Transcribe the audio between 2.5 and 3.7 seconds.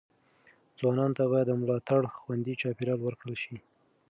چاپیریال ورکړل شي.